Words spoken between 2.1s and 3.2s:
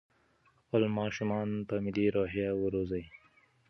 روحيه وروزئ.